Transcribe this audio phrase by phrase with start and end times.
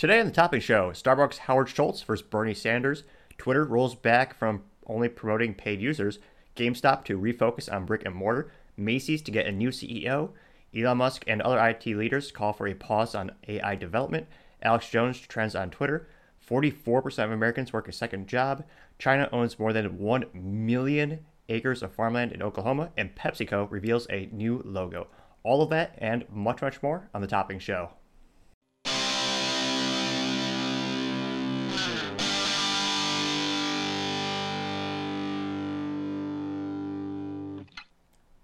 [0.00, 3.04] Today on the Topping Show, Starbucks Howard Schultz versus Bernie Sanders,
[3.36, 6.18] Twitter rolls back from only promoting paid users,
[6.56, 10.30] GameStop to refocus on brick and mortar, Macy's to get a new CEO,
[10.74, 14.26] Elon Musk and other IT leaders call for a pause on AI development,
[14.62, 16.08] Alex Jones trends on Twitter,
[16.48, 18.64] 44% of Americans work a second job,
[18.98, 24.30] China owns more than 1 million acres of farmland in Oklahoma, and PepsiCo reveals a
[24.32, 25.08] new logo.
[25.42, 27.90] All of that and much, much more on the Topping Show.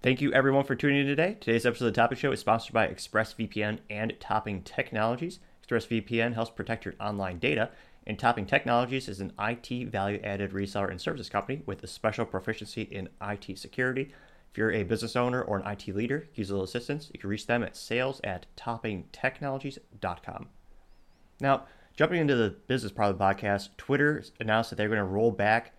[0.07, 1.37] Thank you everyone for tuning in today.
[1.41, 5.41] Today's episode of the Topping Show is sponsored by ExpressVPN and Topping Technologies.
[5.67, 7.71] ExpressVPN helps protect your online data,
[8.07, 12.25] and Topping Technologies is an IT value added reseller and services company with a special
[12.25, 14.13] proficiency in IT security.
[14.53, 17.29] If you're a business owner or an IT leader, use a little assistance, you can
[17.29, 20.49] reach them at sales at toppingtechnologies.com.
[21.41, 21.65] Now,
[21.97, 25.33] jumping into the business part of the podcast, Twitter announced that they're going to roll
[25.33, 25.73] back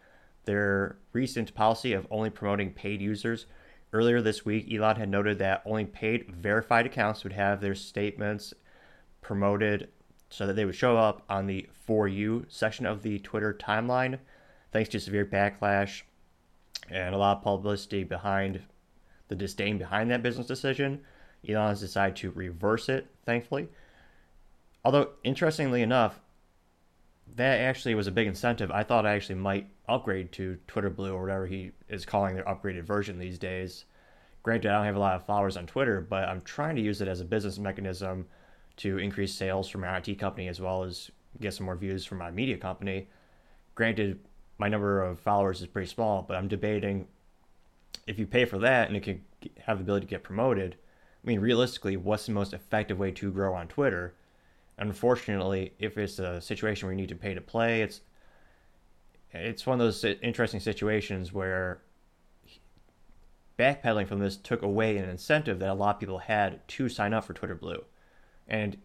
[0.44, 3.46] their recent policy of only promoting paid users
[3.94, 8.54] Earlier this week, Elon had noted that only paid verified accounts would have their statements
[9.22, 9.90] promoted
[10.30, 14.20] so that they would show up on the For You section of the Twitter timeline.
[14.72, 16.02] Thanks to severe backlash
[16.90, 18.62] and a lot of publicity behind
[19.28, 21.02] the disdain behind that business decision,
[21.48, 23.68] Elon has decided to reverse it, thankfully.
[24.86, 26.20] Although, interestingly enough,
[27.36, 28.72] that actually was a big incentive.
[28.72, 32.44] I thought I actually might upgrade to Twitter Blue or whatever he is calling their
[32.46, 33.86] upgraded version these days.
[34.44, 37.02] Granted, I don't have a lot of followers on Twitter, but I'm trying to use
[37.02, 38.26] it as a business mechanism
[38.78, 41.12] to increase sales for my IT company as well as
[41.42, 43.08] get some more views from my media company.
[43.76, 44.20] Granted,
[44.58, 47.08] my number of followers is pretty small, but I'm debating
[48.08, 49.22] if you pay for that and it can
[49.60, 50.76] have the ability to get promoted.
[51.24, 54.16] I mean, realistically, what's the most effective way to grow on Twitter?
[54.78, 58.02] Unfortunately, if it's a situation where you need to pay to play, it's
[59.32, 61.82] it's one of those interesting situations where
[63.58, 67.14] backpedaling from this took away an incentive that a lot of people had to sign
[67.14, 67.84] up for Twitter Blue.
[68.48, 68.78] And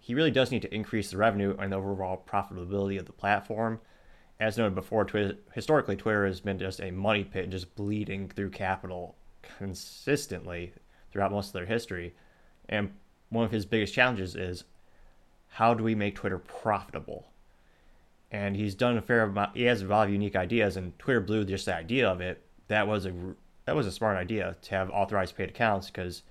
[0.00, 3.80] he really does need to increase the revenue and the overall profitability of the platform.
[4.38, 8.50] As noted before, Twitter, historically, Twitter has been just a money pit, just bleeding through
[8.50, 10.72] capital consistently
[11.12, 12.14] throughout most of their history.
[12.68, 12.92] And
[13.28, 14.64] one of his biggest challenges is
[15.50, 17.28] how do we make Twitter profitable?
[18.30, 19.56] And he's done a fair amount.
[19.56, 22.42] He has a lot of unique ideas, and Twitter Blue, just the idea of it,
[22.68, 23.12] that was a
[23.66, 26.22] that was a smart idea to have authorized paid accounts because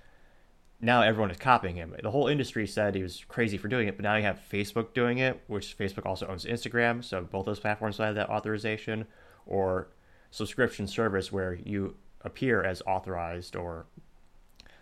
[0.80, 1.94] now everyone is copying him.
[2.02, 4.94] The whole industry said he was crazy for doing it, but now you have Facebook
[4.94, 9.06] doing it, which Facebook also owns Instagram, so both those platforms have that authorization,
[9.46, 9.88] or
[10.30, 13.86] subscription service where you appear as authorized or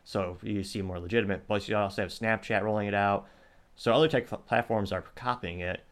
[0.04, 1.46] so you seem more legitimate.
[1.46, 3.28] Plus, you also have Snapchat rolling it out.
[3.78, 5.84] So other tech platforms are copying it.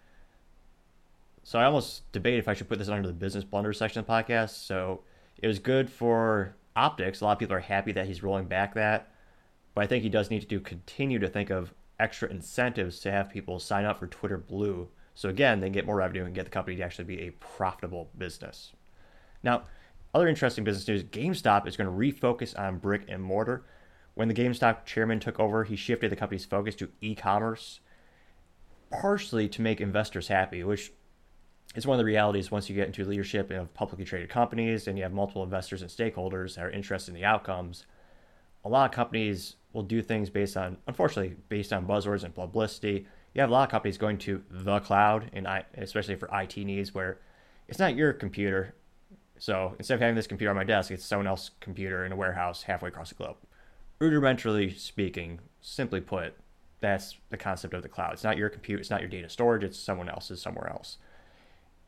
[1.45, 4.07] So I almost debate if I should put this under the business blunder section of
[4.07, 4.67] the podcast.
[4.67, 5.03] So
[5.39, 7.21] it was good for optics.
[7.21, 9.13] A lot of people are happy that he's rolling back that.
[9.73, 13.13] But I think he does need to do, continue to think of extra incentives to
[13.13, 14.89] have people sign up for Twitter Blue.
[15.15, 18.11] So again, they get more revenue and get the company to actually be a profitable
[18.19, 18.73] business.
[19.45, 19.63] Now,
[20.13, 23.65] other interesting business news GameStop is going to refocus on brick and mortar.
[24.17, 27.81] When the GameStop chairman took over, he shifted the company's focus to e commerce,
[28.91, 30.91] partially to make investors happy, which
[31.75, 34.97] is one of the realities once you get into leadership of publicly traded companies and
[34.97, 37.85] you have multiple investors and stakeholders that are interested in the outcomes.
[38.65, 43.07] A lot of companies will do things based on, unfortunately, based on buzzwords and publicity.
[43.35, 46.95] You have a lot of companies going to the cloud, and especially for IT needs,
[46.95, 47.19] where
[47.69, 48.75] it's not your computer.
[49.39, 52.17] So instead of having this computer on my desk, it's someone else's computer in a
[52.17, 53.37] warehouse halfway across the globe
[54.01, 56.35] rudimentarily speaking, simply put,
[56.81, 58.13] that's the concept of the cloud.
[58.13, 60.99] It's not your compute, it's not your data storage, it's someone else's somewhere else.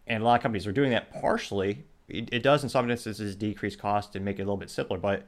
[0.06, 1.84] And a lot of companies are doing that partially.
[2.08, 4.98] It, it does in some instances decrease cost and make it a little bit simpler,
[4.98, 5.26] but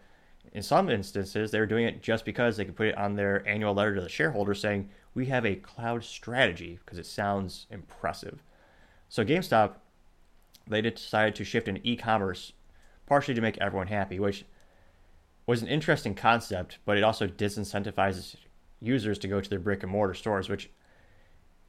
[0.53, 3.75] in some instances they're doing it just because they can put it on their annual
[3.75, 8.43] letter to the shareholders saying we have a cloud strategy because it sounds impressive.
[9.09, 9.75] So GameStop,
[10.66, 12.53] they decided to shift into e-commerce
[13.07, 14.45] partially to make everyone happy, which
[15.51, 18.37] was an interesting concept, but it also disincentivizes
[18.81, 20.71] users to go to their brick and mortar stores, which,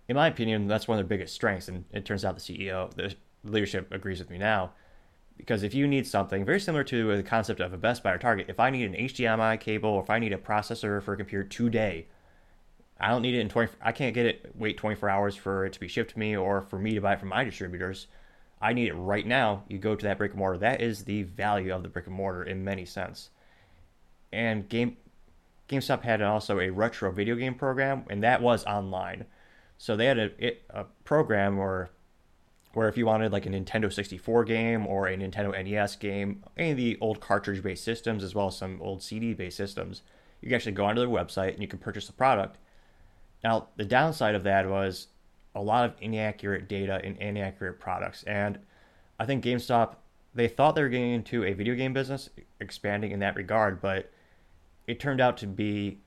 [0.08, 1.68] in my opinion, that's one of their biggest strengths.
[1.68, 4.74] And it turns out the CEO, the leadership agrees with me now.
[5.36, 8.20] Because if you need something very similar to the concept of a Best Buy or
[8.20, 11.18] Target, if I need an HDMI cable or if I need a processor for a
[11.18, 12.06] computer today,
[13.00, 15.74] I don't need it in 20 I can't get it wait 24 hours for it
[15.74, 18.06] to be shipped to me or for me to buy it from my distributors.
[18.62, 19.64] I need it right now.
[19.68, 20.60] You go to that brick and mortar.
[20.60, 23.32] That is the value of the brick and mortar in many sense
[24.32, 24.98] and Game
[25.72, 29.26] GameStop had also a retro video game program, and that was online.
[29.78, 31.90] So they had a, a program where,
[32.74, 36.72] where if you wanted like a Nintendo 64 game or a Nintendo NES game, any
[36.72, 40.02] of the old cartridge based systems, as well as some old CD based systems,
[40.42, 42.58] you can actually go onto their website and you can purchase the product.
[43.44, 45.08] Now, the downside of that was
[45.56, 48.24] a lot of inaccurate data and inaccurate products.
[48.24, 48.60] And
[49.20, 49.96] I think GameStop,
[50.36, 52.30] they thought they were getting into a video game business,
[52.60, 54.12] expanding in that regard, but
[54.88, 56.00] it turned out to be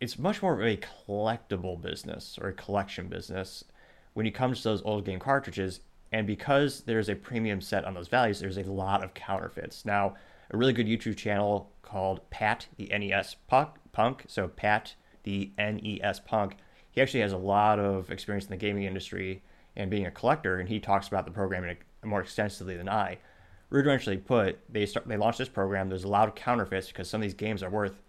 [0.00, 3.64] it's much more of a collectible business or a collection business
[4.12, 5.80] when it comes to those old game cartridges.
[6.12, 9.84] And because there's a premium set on those values, there's a lot of counterfeits.
[9.84, 10.14] Now,
[10.50, 16.56] a really good YouTube channel called Pat the NES Punk, so Pat the NES Punk,
[16.90, 19.42] he actually has a lot of experience in the gaming industry
[19.74, 23.18] and being a collector, and he talks about the program more extensively than I.
[23.70, 25.88] Rudimentally put, they start they launched this program.
[25.88, 28.00] There's a lot of counterfeits because some of these games are worth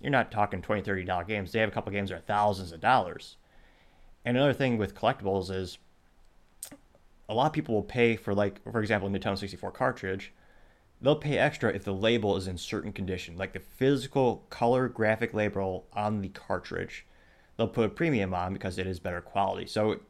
[0.00, 1.52] you're not talking 20 30 dollar games.
[1.52, 3.36] They have a couple games that are thousands of dollars.
[4.24, 5.78] And another thing with collectibles is
[7.28, 10.32] a lot of people will pay for like for example a nintendo 64 cartridge.
[11.00, 15.32] They'll pay extra if the label is in certain condition like the physical color graphic
[15.32, 17.06] label on the cartridge.
[17.56, 19.66] They'll put a premium on because it is better quality.
[19.66, 20.00] So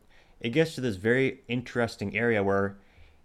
[0.41, 2.77] it gets to this very interesting area where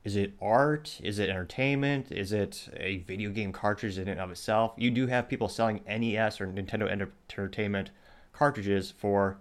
[0.03, 0.99] is it art?
[1.01, 2.11] Is it entertainment?
[2.11, 4.73] Is it a video game cartridge in and of itself?
[4.77, 7.91] You do have people selling NES or Nintendo Entertainment
[8.33, 9.37] cartridges for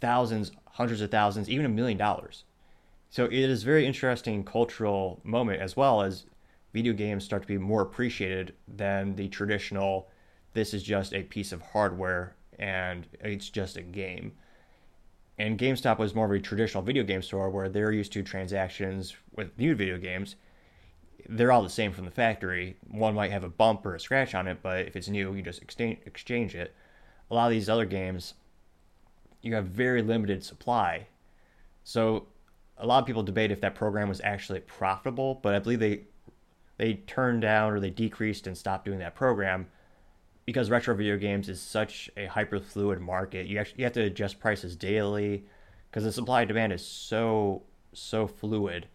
[0.00, 2.44] thousands, hundreds of thousands, even a million dollars.
[3.08, 6.26] So it is a very interesting cultural moment as well as
[6.72, 10.08] video games start to be more appreciated than the traditional
[10.54, 14.32] this is just a piece of hardware and it's just a game
[15.38, 19.16] and GameStop was more of a traditional video game store where they're used to transactions
[19.34, 20.36] with new video games.
[21.28, 22.76] They're all the same from the factory.
[22.88, 25.42] One might have a bump or a scratch on it, but if it's new, you
[25.42, 26.74] just exchange, it.
[27.30, 28.34] A lot of these other games,
[29.42, 31.06] you have very limited supply.
[31.82, 32.26] So
[32.78, 36.02] a lot of people debate if that program was actually profitable, but I believe they
[36.76, 39.68] they turned down or they decreased and stopped doing that program
[40.44, 44.02] because retro video games is such a hyper fluid market, you actually you have to
[44.02, 45.44] adjust prices daily
[45.90, 47.62] because the supply and demand is so
[47.92, 48.86] so fluid.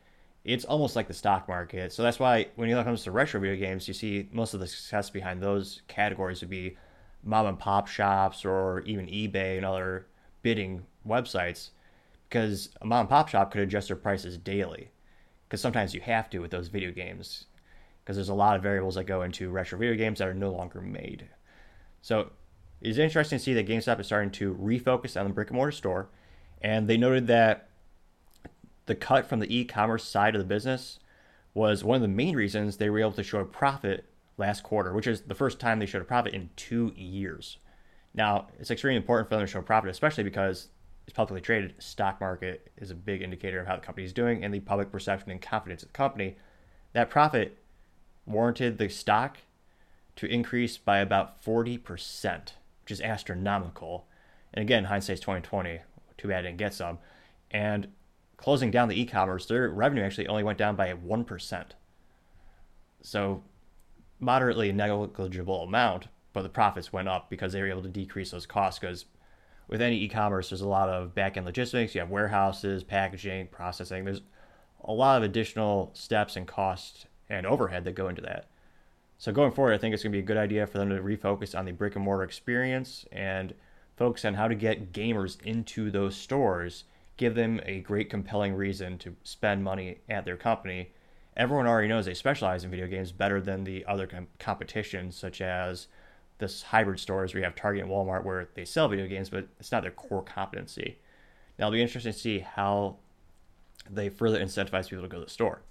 [0.46, 1.92] It's almost like the stock market.
[1.92, 4.68] So that's why when it comes to retro video games, you see most of the
[4.68, 6.78] success behind those categories would be
[7.24, 10.06] mom and pop shops or even eBay and other
[10.42, 11.70] bidding websites
[12.30, 14.92] because a mom and pop shop could adjust their prices daily
[15.48, 17.46] because sometimes you have to with those video games
[18.04, 20.52] because there's a lot of variables that go into retro video games that are no
[20.52, 21.28] longer made.
[22.02, 22.32] So
[22.82, 25.72] it's interesting to see that GameStop is starting to refocus on the brick and mortar
[25.72, 26.10] store.
[26.62, 27.70] And they noted that
[28.86, 31.00] the cut from the e commerce side of the business
[31.54, 34.06] was one of the main reasons they were able to show a profit
[34.38, 37.58] last quarter, which is the first time they showed a profit in two years.
[38.14, 40.70] Now, it's extremely important for them to show profit, especially because
[41.06, 41.76] it's publicly traded.
[41.80, 44.92] Stock market is a big indicator of how the company is doing and the public
[44.92, 46.38] perception and confidence of the company.
[46.94, 47.58] That profit
[48.26, 49.38] warranted the stock
[50.20, 51.80] to increase by about 40%,
[52.84, 54.06] which is astronomical.
[54.54, 55.80] And again, hindsight's 2020.
[56.18, 56.98] Too bad I didn't get some.
[57.52, 57.88] And
[58.36, 61.66] closing down the e-commerce, their revenue actually only went down by 1%.
[63.02, 63.44] So
[64.20, 68.46] moderately negligible amount, but the profits went up because they were able to decrease those
[68.46, 69.06] costs because
[69.70, 74.04] with any e-commerce there's a lot of back-end logistics, you have warehouses, packaging, processing.
[74.04, 74.22] There's
[74.84, 78.50] a lot of additional steps and costs and overhead that go into that.
[79.20, 81.02] So going forward, I think it's going to be a good idea for them to
[81.02, 83.54] refocus on the brick and mortar experience and
[83.98, 86.86] focus on how to get gamers into those stores,
[87.18, 90.92] give them a great compelling reason to spend money at their company.
[91.36, 95.42] Everyone already knows they specialize in video games better than the other com- competition, such
[95.42, 95.88] as
[96.38, 99.50] this hybrid stores where you have Target and Walmart where they sell video games, but
[99.60, 100.98] it's not their core competency.
[101.58, 102.96] Now it'll be interesting to see how
[103.90, 105.62] they further incentivize people to go to the store.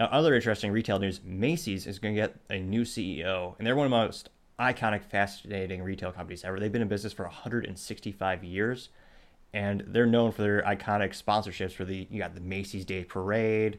[0.00, 3.76] Now, other interesting retail news Macy's is going to get a new CEO, and they're
[3.76, 6.58] one of the most iconic, fascinating retail companies ever.
[6.58, 8.88] They've been in business for 165 years,
[9.52, 13.78] and they're known for their iconic sponsorships for the, you got the Macy's Day Parade,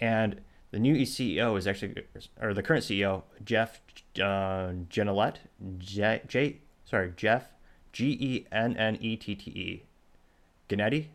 [0.00, 1.94] and the new CEO is actually,
[2.40, 3.80] or the current CEO, Jeff
[4.20, 5.38] uh, Gennette,
[5.78, 7.48] J, J, sorry, Jeff,
[7.92, 9.84] G E N N E T T E,
[10.68, 11.06] Gennette.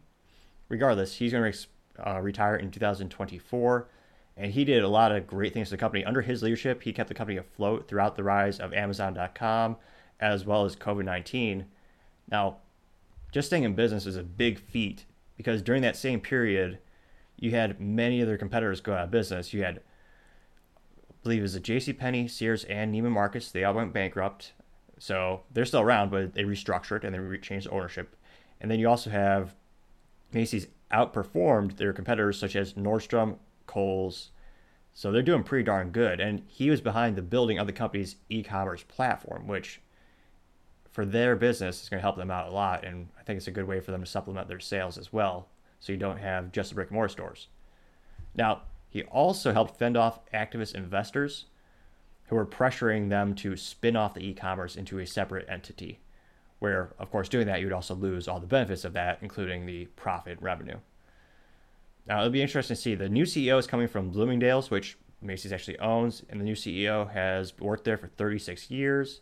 [0.70, 3.90] Regardless, he's going to uh, retire in 2024
[4.40, 6.06] and he did a lot of great things to the company.
[6.06, 9.76] Under his leadership, he kept the company afloat throughout the rise of Amazon.com
[10.22, 11.66] as well as COVID 19.
[12.32, 12.58] Now,
[13.34, 15.06] just staying in business is a big feat
[15.36, 16.80] because during that same period,
[17.38, 19.54] you had many other competitors go out of business.
[19.54, 21.92] You had, I believe it was J.C.
[21.92, 23.52] Penney, Sears, and Neiman Marcus.
[23.52, 24.54] They all went bankrupt.
[25.00, 28.16] So they're still around, but they restructured and they changed ownership.
[28.62, 29.56] And then you also have
[30.32, 33.38] Macy's outperformed their competitors such as Nordstrom,
[33.70, 34.32] Kohl's.
[34.94, 36.20] So they're doing pretty darn good.
[36.20, 39.80] And he was behind the building of the company's e commerce platform, which
[40.92, 42.84] for their business is going to help them out a lot.
[42.84, 45.48] And I think it's a good way for them to supplement their sales as well.
[45.80, 47.48] So you don't have just the brick and mortar stores.
[48.36, 51.46] Now, he also helped fend off activist investors
[52.26, 56.00] who were pressuring them to spin off the e commerce into a separate entity,
[56.58, 59.66] where, of course, doing that, you would also lose all the benefits of that, including
[59.66, 60.78] the profit revenue.
[62.10, 62.96] Now, it'll be interesting to see.
[62.96, 67.10] The new CEO is coming from Bloomingdale's, which Macy's actually owns, and the new CEO
[67.12, 69.22] has worked there for 36 years.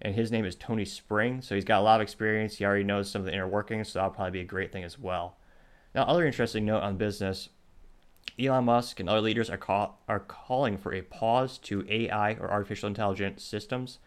[0.00, 2.56] And his name is Tony Spring, so he's got a lot of experience.
[2.56, 4.84] He already knows some of the inner workings, so that'll probably be a great thing
[4.84, 5.38] as well.
[5.92, 7.48] Now, other interesting note on business
[8.38, 12.48] Elon Musk and other leaders are, call, are calling for a pause to AI or
[12.50, 13.98] artificial intelligence systems,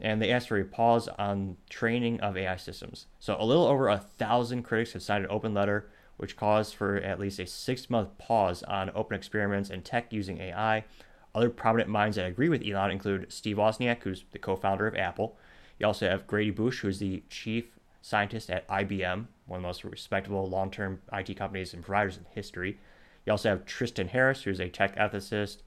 [0.00, 3.06] and they asked for a pause on training of AI systems.
[3.20, 6.96] So, a little over a thousand critics have signed an open letter, which caused for
[6.96, 10.84] at least a six month pause on open experiments and tech using AI.
[11.34, 14.96] Other prominent minds that agree with Elon include Steve Wozniak, who's the co founder of
[14.96, 15.36] Apple.
[15.78, 17.66] You also have Grady Booch, who's the chief
[18.00, 22.24] scientist at IBM, one of the most respectable long term IT companies and providers in
[22.30, 22.78] history.
[23.26, 25.58] You also have Tristan Harris, who's a tech ethicist.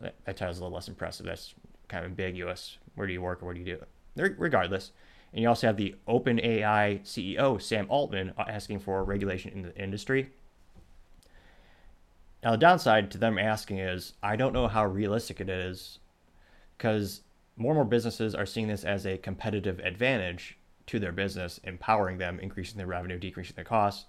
[0.00, 1.26] That, title's a little less impressive.
[1.26, 1.54] That's
[1.88, 2.78] kind of ambiguous.
[2.94, 4.32] Where do you work or what do you do?
[4.36, 4.92] Regardless.
[5.32, 10.30] And you also have the OpenAI CEO, Sam Altman, asking for regulation in the industry.
[12.42, 15.98] Now, the downside to them asking is I don't know how realistic it is
[16.76, 17.20] because
[17.56, 20.56] more and more businesses are seeing this as a competitive advantage
[20.86, 24.06] to their business, empowering them, increasing their revenue, decreasing their costs.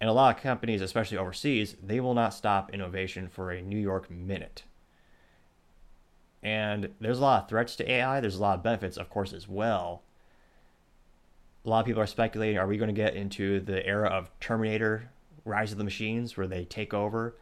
[0.00, 3.78] And a lot of companies, especially overseas, they will not stop innovation for a New
[3.78, 4.64] York minute.
[6.44, 8.20] And there's a lot of threats to AI.
[8.20, 10.02] There's a lot of benefits, of course, as well.
[11.64, 14.30] A lot of people are speculating are we going to get into the era of
[14.38, 15.08] Terminator,
[15.46, 17.34] Rise of the Machines, where they take over?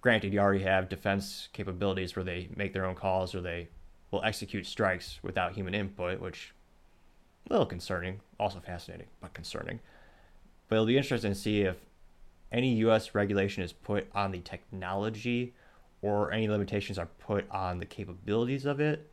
[0.00, 3.68] Granted, you already have defense capabilities where they make their own calls or they
[4.10, 6.54] will execute strikes without human input, which
[7.48, 9.80] a little concerning, also fascinating, but concerning.
[10.68, 11.76] But it'll be interesting to see if
[12.50, 13.14] any U.S.
[13.14, 15.54] regulation is put on the technology
[16.02, 19.08] or any limitations are put on the capabilities of it.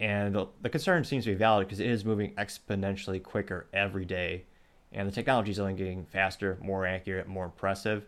[0.00, 4.04] And the, the concern seems to be valid because it is moving exponentially quicker every
[4.04, 4.44] day.
[4.92, 8.04] And the technology is only getting faster, more accurate, more impressive.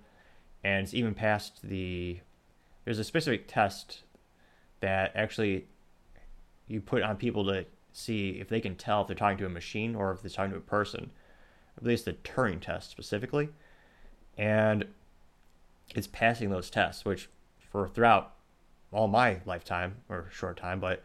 [0.63, 2.21] And it's even past the.
[2.85, 4.03] There's a specific test
[4.81, 5.67] that actually
[6.69, 9.49] you put on people to see if they can tell if they're talking to a
[9.49, 11.11] machine or if they're talking to a person
[11.77, 13.51] at least the Turing test specifically,
[14.37, 14.87] and
[15.95, 17.29] it's passing those tests, which
[17.71, 18.35] for throughout
[18.93, 21.03] all my lifetime or short time, but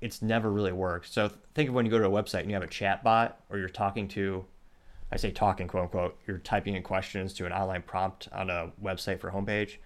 [0.00, 1.12] it's never really worked.
[1.12, 3.40] So think of when you go to a website and you have a chat bot
[3.50, 4.44] or you're talking to,
[5.10, 8.72] I say talking quote unquote, you're typing in questions to an online prompt on a
[8.82, 9.76] website for a homepage.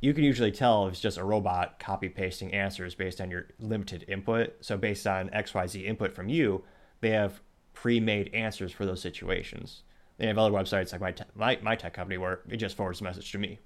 [0.00, 3.46] You can usually tell if it's just a robot copy pasting answers based on your
[3.58, 4.56] limited input.
[4.60, 6.64] So based on XYZ input from you,
[7.00, 7.40] they have
[7.72, 9.82] pre-made answers for those situations.
[10.18, 12.98] They have other websites like my, te- my, my tech company where it just forwards
[12.98, 13.58] the message to me.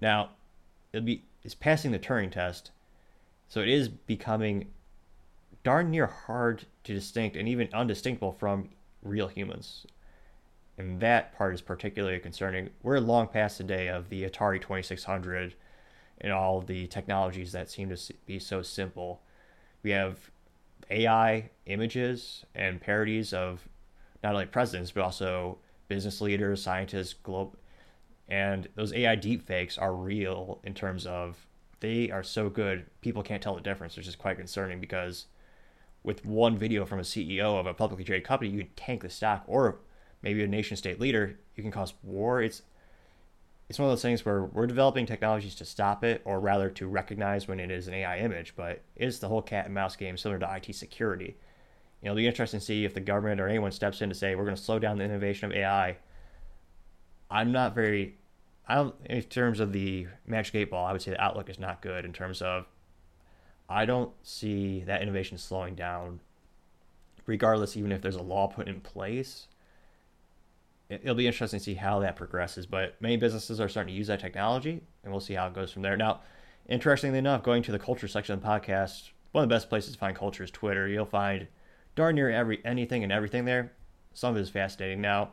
[0.00, 0.30] Now,
[0.92, 2.70] it'll be it's passing the Turing test,
[3.48, 4.68] so it is becoming
[5.64, 8.70] darn near hard to distinct and even undistinguishable from
[9.02, 9.86] real humans.
[10.78, 12.70] And that part is particularly concerning.
[12.82, 15.54] We're long past the day of the Atari 2600
[16.20, 19.20] and all the technologies that seem to be so simple.
[19.82, 20.30] We have
[20.90, 23.68] AI images and parodies of
[24.22, 25.58] not only presidents but also
[25.88, 27.56] business leaders, scientists, globe,
[28.28, 31.46] and those AI deepfakes are real in terms of
[31.80, 35.26] they are so good people can't tell the difference, which is quite concerning because
[36.02, 39.10] with one video from a CEO of a publicly traded company, you can tank the
[39.10, 39.78] stock, or
[40.22, 42.42] maybe a nation state leader, you can cause war.
[42.42, 42.62] It's
[43.68, 46.86] it's one of those things where we're developing technologies to stop it, or rather to
[46.86, 48.54] recognize when it is an AI image.
[48.54, 51.36] But it's the whole cat and mouse game, similar to IT security.
[52.02, 54.14] You know, it'll be interesting to see if the government or anyone steps in to
[54.14, 55.96] say we're going to slow down the innovation of AI.
[57.32, 58.16] I'm not very,
[58.66, 60.86] I don't in terms of the magic eight ball.
[60.86, 62.66] I would say the outlook is not good in terms of.
[63.68, 66.20] I don't see that innovation slowing down,
[67.24, 69.46] regardless, even if there's a law put in place
[71.00, 72.66] it'll be interesting to see how that progresses.
[72.66, 75.72] But many businesses are starting to use that technology, and we'll see how it goes
[75.72, 75.96] from there.
[75.96, 76.20] Now,
[76.68, 79.92] interestingly enough, going to the culture section of the podcast, one of the best places
[79.94, 80.88] to find culture is Twitter.
[80.88, 81.48] You'll find
[81.94, 83.72] darn near every anything and everything there.
[84.12, 85.00] Some of it is fascinating.
[85.00, 85.30] Now,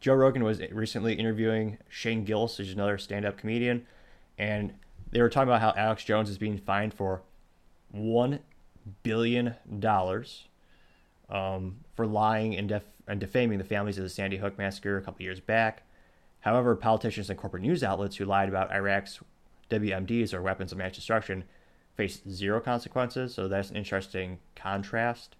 [0.00, 3.86] Joe Rogan was recently interviewing Shane Gillis, who's another stand-up comedian,
[4.38, 4.74] and
[5.10, 7.22] they were talking about how Alex Jones is being fined for
[7.90, 8.40] one
[9.02, 10.44] billion dollars
[11.30, 15.02] um, for lying and, def- and defaming the families of the Sandy Hook massacre a
[15.02, 15.82] couple years back.
[16.40, 19.20] However, politicians and corporate news outlets who lied about Iraq's
[19.70, 21.44] WMDs or weapons of mass destruction
[21.96, 23.34] face zero consequences.
[23.34, 25.34] So that's an interesting contrast.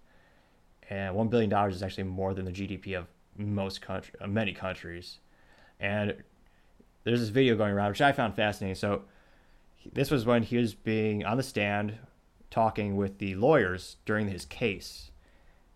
[0.89, 4.53] And one billion dollars is actually more than the GDP of most country, uh, many
[4.53, 5.19] countries.
[5.79, 6.15] And
[7.03, 8.75] there's this video going around which I found fascinating.
[8.75, 9.03] So
[9.93, 11.97] this was when he was being on the stand
[12.49, 15.11] talking with the lawyers during his case.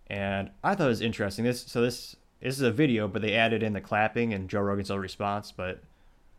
[0.07, 1.45] And I thought it was interesting.
[1.45, 4.61] This so this this is a video, but they added in the clapping and Joe
[4.61, 5.83] Rogan's little response, but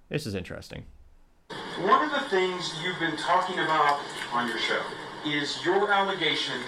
[0.09, 0.85] this is interesting.
[1.79, 4.00] One of the things you've been talking about
[4.33, 4.83] on your show
[5.25, 6.61] is your allegation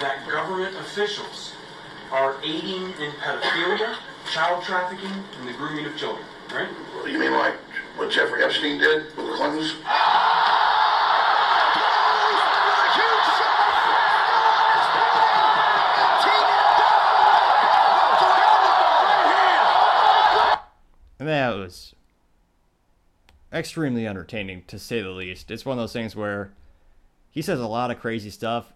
[0.00, 1.52] that government officials
[2.10, 3.96] are aiding in pedophilia,
[4.32, 6.68] child trafficking, and the grooming of children, right?
[7.06, 7.54] You mean like
[7.96, 9.74] what Jeffrey Epstein did with the Clintons?
[21.18, 21.94] And that was
[23.52, 25.50] extremely entertaining to say the least.
[25.50, 26.50] It's one of those things where
[27.30, 28.72] he says a lot of crazy stuff,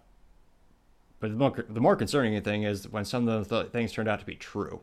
[1.19, 4.19] but the more, the more concerning thing is when some of the things turned out
[4.19, 4.81] to be true.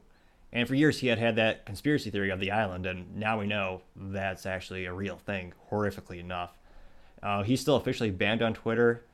[0.53, 3.47] And for years he had had that conspiracy theory of the island, and now we
[3.47, 6.59] know that's actually a real thing, horrifically enough.
[7.23, 9.05] Uh, he's still officially banned on Twitter.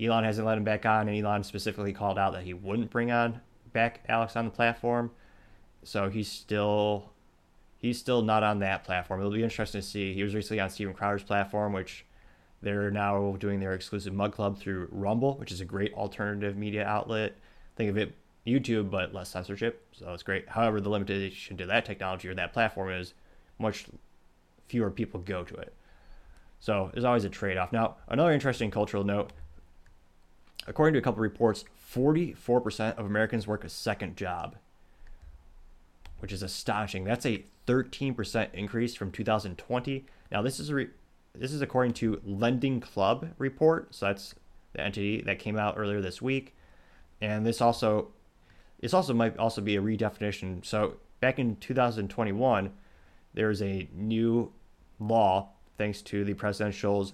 [0.00, 3.10] Elon hasn't let him back on, and Elon specifically called out that he wouldn't bring
[3.10, 3.40] on
[3.72, 5.10] back Alex on the platform.
[5.82, 7.10] So he's still
[7.78, 9.20] he's still not on that platform.
[9.20, 10.12] It'll be interesting to see.
[10.12, 12.04] He was recently on Steven Crowder's platform, which
[12.62, 16.84] they're now doing their exclusive mug club through Rumble, which is a great alternative media
[16.84, 17.36] outlet.
[17.76, 18.14] Think of it
[18.46, 19.86] YouTube, but less censorship.
[19.92, 20.48] So it's great.
[20.48, 23.14] However, the limitation to that technology or that platform is
[23.58, 23.86] much
[24.66, 25.72] fewer people go to it.
[26.60, 27.72] So there's always a trade off.
[27.72, 29.32] Now, another interesting cultural note
[30.66, 34.56] according to a couple reports, 44% of Americans work a second job,
[36.18, 37.04] which is astonishing.
[37.04, 40.06] That's a 13% increase from 2020.
[40.30, 40.88] Now, this is a re-
[41.34, 43.94] this is according to Lending Club report.
[43.94, 44.34] So that's
[44.72, 46.54] the entity that came out earlier this week,
[47.20, 48.08] and this also
[48.80, 50.64] this also might also be a redefinition.
[50.64, 52.72] So back in 2021,
[53.34, 54.52] there was a new
[54.98, 57.12] law thanks to the presidential's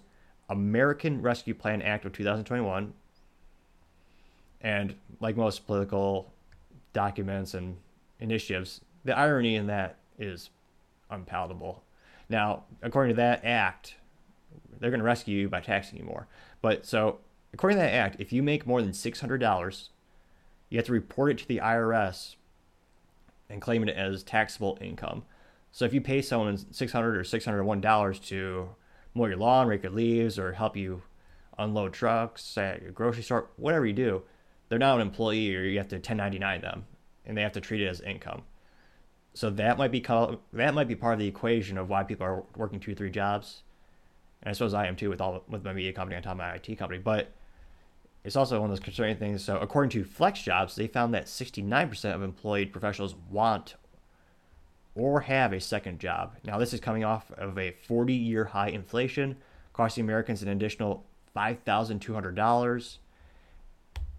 [0.48, 2.92] American Rescue Plan Act of 2021.
[4.60, 6.32] And like most political
[6.92, 7.76] documents and
[8.20, 10.50] initiatives, the irony in that is
[11.10, 11.82] unpalatable.
[12.28, 13.96] Now, according to that act,
[14.78, 16.28] they're going to rescue you by taxing you more.
[16.62, 17.18] But so,
[17.52, 19.88] according to that act, if you make more than $600,
[20.68, 22.36] you have to report it to the IRS
[23.48, 25.24] and claim it as taxable income.
[25.72, 28.68] So if you pay someone $600 or $601 to
[29.14, 31.02] mow your lawn, rake your leaves, or help you
[31.58, 34.22] unload trucks at your grocery store, whatever you do,
[34.68, 36.86] they're not an employee or you have to 1099 them
[37.24, 38.42] and they have to treat it as income.
[39.34, 42.26] So that might be called, that might be part of the equation of why people
[42.26, 43.62] are working two, three jobs.
[44.42, 46.38] And I suppose I am too with all with my media company on top of
[46.38, 47.00] my IT company.
[47.00, 47.32] But
[48.24, 49.44] it's also one of those concerning things.
[49.44, 53.76] So according to FlexJobs, they found that 69% of employed professionals want
[54.96, 56.34] or have a second job.
[56.44, 59.36] Now this is coming off of a 40-year high inflation,
[59.72, 61.04] costing Americans an additional
[61.36, 62.98] $5,200.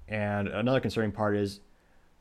[0.07, 1.59] And another concerning part is,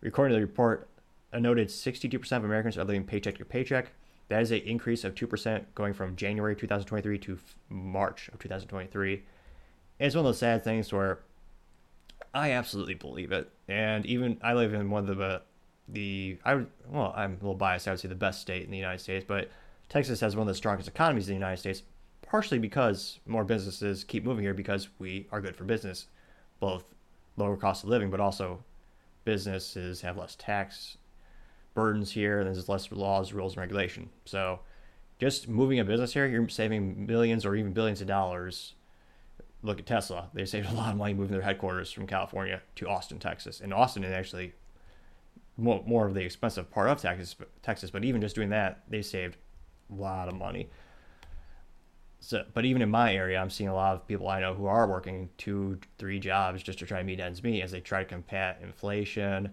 [0.02, 0.88] according to the report,
[1.32, 3.92] a noted 62% of Americans are living paycheck to paycheck.
[4.28, 9.14] That is an increase of 2% going from January 2023 to March of 2023.
[9.14, 9.22] And
[10.06, 11.20] it's one of those sad things where
[12.34, 13.50] I absolutely believe it.
[13.68, 15.42] And even I live in one of the,
[15.88, 17.86] the I well, I'm a little biased.
[17.86, 19.50] I would say the best state in the United States, but
[19.88, 21.82] Texas has one of the strongest economies in the United States,
[22.22, 26.08] partially because more businesses keep moving here because we are good for business,
[26.58, 26.84] both
[27.36, 28.64] lower cost of living, but also
[29.24, 30.96] businesses have less tax
[31.76, 34.10] burdens here, and there's less laws, rules, and regulation.
[34.24, 34.58] So,
[35.20, 38.74] just moving a business here, you're saving millions or even billions of dollars.
[39.62, 42.88] Look at Tesla; they saved a lot of money moving their headquarters from California to
[42.88, 43.60] Austin, Texas.
[43.60, 44.54] And Austin is actually
[45.56, 47.90] more, more of the expensive part of Texas, Texas.
[47.90, 49.36] But even just doing that, they saved
[49.90, 50.68] a lot of money.
[52.20, 54.66] So, but even in my area, I'm seeing a lot of people I know who
[54.66, 58.02] are working two, three jobs just to try to meet ends meet as they try
[58.02, 59.52] to combat inflation.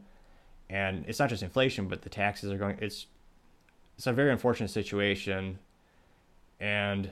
[0.73, 2.77] And it's not just inflation, but the taxes are going.
[2.81, 3.05] It's
[3.95, 5.59] it's a very unfortunate situation,
[6.59, 7.12] and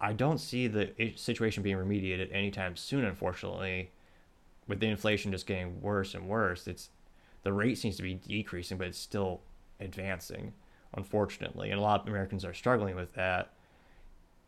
[0.00, 3.04] I don't see the situation being remediated anytime soon.
[3.04, 3.90] Unfortunately,
[4.68, 6.90] with the inflation just getting worse and worse, it's
[7.42, 9.40] the rate seems to be decreasing, but it's still
[9.80, 10.52] advancing.
[10.94, 13.50] Unfortunately, and a lot of Americans are struggling with that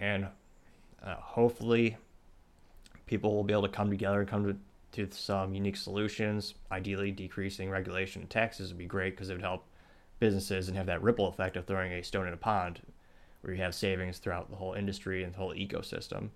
[0.00, 0.26] and
[1.02, 1.96] uh, hopefully
[3.06, 4.56] people will be able to come together and come to
[4.92, 6.54] to some unique solutions.
[6.72, 9.64] Ideally, decreasing regulation and taxes would be great because it would help
[10.18, 12.80] businesses and have that ripple effect of throwing a stone in a pond
[13.40, 16.30] where you have savings throughout the whole industry and the whole ecosystem.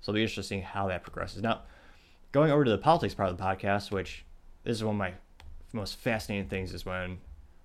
[0.00, 1.42] So it'll be interesting how that progresses.
[1.42, 1.62] Now,
[2.32, 4.24] going over to the politics part of the podcast, which
[4.64, 5.14] this is one of my
[5.72, 7.18] most fascinating things, is when,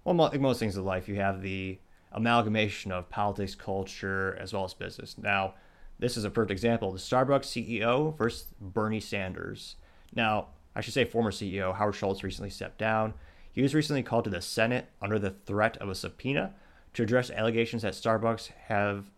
[0.06, 1.80] well, most things in life, you have the
[2.12, 5.18] amalgamation of politics, culture, as well as business.
[5.18, 5.56] Now,
[6.00, 6.92] this is a perfect example.
[6.92, 9.76] The Starbucks CEO versus Bernie Sanders.
[10.16, 13.14] Now, I should say former CEO Howard Schultz recently stepped down.
[13.52, 16.54] He was recently called to the Senate under the threat of a subpoena
[16.94, 19.12] to address allegations that Starbucks have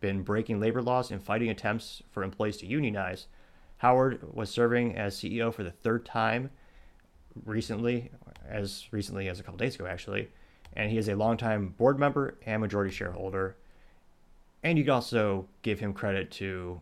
[0.00, 3.26] been breaking labor laws and fighting attempts for employees to unionize.
[3.78, 6.50] Howard was serving as CEO for the third time
[7.44, 8.10] recently,
[8.48, 10.30] as recently as a couple days ago, actually,
[10.74, 13.56] and he is a longtime board member and majority shareholder.
[14.62, 16.80] And you could also give him credit to,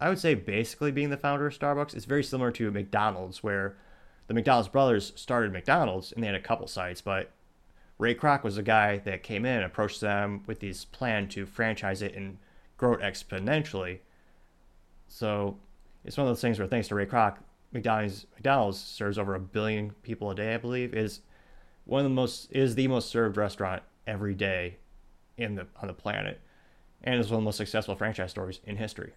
[0.00, 1.94] I would say, basically being the founder of Starbucks.
[1.94, 3.76] It's very similar to McDonald's, where
[4.28, 7.32] the McDonald's brothers started McDonald's and they had a couple sites, but
[7.98, 11.44] Ray Kroc was the guy that came in and approached them with this plan to
[11.44, 12.38] franchise it and
[12.78, 13.98] grow it exponentially.
[15.06, 15.58] So
[16.04, 17.36] it's one of those things where thanks to Ray Kroc,
[17.72, 21.20] McDonald's McDonald's serves over a billion people a day, I believe, is
[21.84, 24.76] one of the most is the most served restaurant every day
[25.36, 26.40] in the on the planet,
[27.02, 29.12] and is one of the most successful franchise stories in history.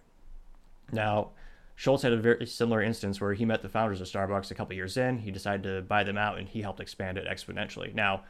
[0.92, 1.30] Now,
[1.76, 4.76] Schultz had a very similar instance where he met the founders of Starbucks a couple
[4.76, 5.18] years in.
[5.18, 7.94] He decided to buy them out, and he helped expand it exponentially.
[7.94, 8.22] Now,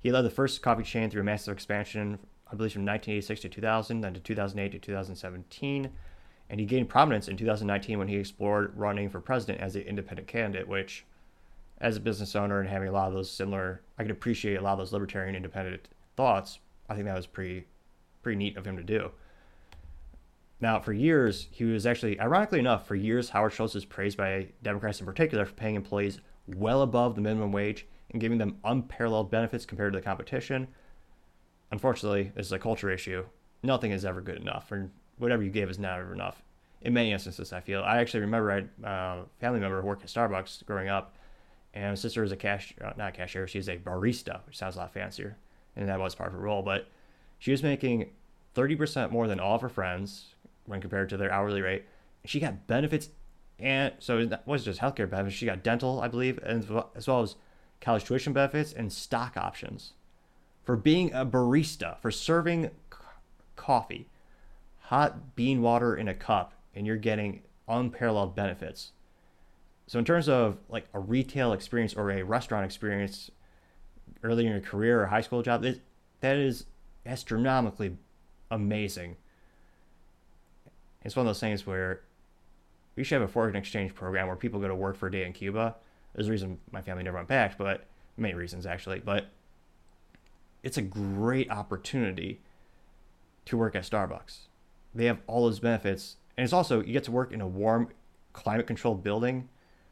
[0.00, 2.18] he led the first coffee chain through a massive expansion,
[2.50, 5.90] I believe from 1986 to 2000, then to 2008 to 2017.
[6.50, 10.28] And he gained prominence in 2019 when he explored running for president as an independent
[10.28, 11.04] candidate, which,
[11.80, 14.62] as a business owner and having a lot of those similar, I could appreciate a
[14.62, 16.58] lot of those libertarian independent thoughts.
[16.88, 17.66] I think that was pretty,
[18.22, 19.10] pretty neat of him to do.
[20.60, 24.48] Now, for years, he was actually, ironically enough, for years, Howard Schultz was praised by
[24.62, 29.30] Democrats in particular for paying employees well above the minimum wage and giving them unparalleled
[29.30, 30.66] benefits compared to the competition.
[31.70, 33.24] Unfortunately, this is a culture issue.
[33.62, 36.42] Nothing is ever good enough, or whatever you give is never enough.
[36.80, 37.82] In many instances, I feel.
[37.82, 41.16] I actually remember I had a uh, family member who worked at Starbucks growing up,
[41.74, 44.76] and my sister was a cash, uh, not a cashier, she's a barista, which sounds
[44.76, 45.36] a lot fancier,
[45.76, 46.62] and that was part of her role.
[46.62, 46.88] But
[47.38, 48.10] she was making
[48.54, 50.34] 30% more than all of her friends
[50.68, 51.84] when compared to their hourly rate.
[52.24, 53.08] She got benefits,
[53.58, 55.36] and so it wasn't just healthcare benefits.
[55.36, 56.62] She got dental, I believe, and
[56.94, 57.34] as well as
[57.80, 59.94] college tuition benefits, and stock options
[60.62, 62.70] for being a barista, for serving
[63.56, 64.08] coffee,
[64.80, 68.92] hot bean water in a cup, and you're getting unparalleled benefits.
[69.86, 73.30] So in terms of like a retail experience or a restaurant experience
[74.22, 75.64] early in your career or high school job,
[76.20, 76.66] that is
[77.06, 77.96] astronomically
[78.50, 79.16] amazing.
[81.04, 82.02] It's one of those things where
[82.96, 85.24] we should have a foreign exchange program where people go to work for a day
[85.24, 85.76] in Cuba
[86.14, 88.98] there's a reason my family never went back, but many reasons actually.
[88.98, 89.26] But
[90.64, 92.40] it's a great opportunity
[93.44, 94.38] to work at Starbucks.
[94.94, 97.90] They have all those benefits, and it's also you get to work in a warm,
[98.32, 99.48] climate-controlled building,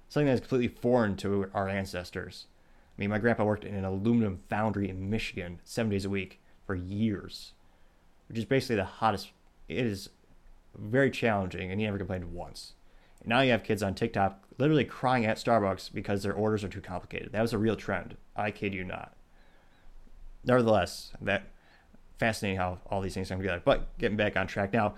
[0.09, 2.47] something that's completely foreign to our ancestors.
[2.99, 6.41] I mean, my grandpa worked in an aluminum foundry in Michigan seven days a week
[6.67, 7.53] for years,
[8.29, 9.31] which is basically the hottest.
[9.69, 10.09] It is
[10.77, 12.75] very challenging, and he never complained once.
[13.21, 16.69] And now you have kids on TikTok literally crying at Starbucks because their orders are
[16.69, 17.33] too complicated.
[17.33, 18.17] That was a real trend.
[18.35, 19.15] I kid you not.
[20.45, 21.45] Nevertheless, that
[22.19, 23.61] fascinating how all these things come together.
[23.65, 24.95] But getting back on track now,